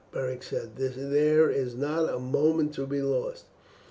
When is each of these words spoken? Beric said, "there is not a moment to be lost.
Beric 0.11 0.41
said, 0.41 0.77
"there 0.77 1.51
is 1.51 1.75
not 1.75 2.11
a 2.11 2.17
moment 2.17 2.73
to 2.73 2.87
be 2.87 3.03
lost. 3.03 3.45